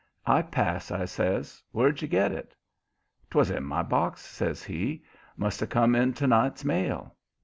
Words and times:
"I 0.25 0.41
pass," 0.41 0.89
I 0.89 1.05
says. 1.05 1.61
"Where'd 1.71 2.01
you 2.01 2.07
get 2.07 2.31
it?" 2.31 2.55
"'Twas 3.29 3.51
in 3.51 3.63
my 3.63 3.83
box," 3.83 4.21
says 4.21 4.63
he. 4.63 5.03
"Must 5.37 5.59
have 5.59 5.69
come 5.69 5.93
in 5.93 6.13
to 6.13 6.25
night's 6.25 6.65
mail." 6.65 7.15